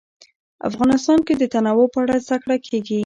[0.69, 2.99] افغانستان کې د تنوع په اړه زده کړه کېږي.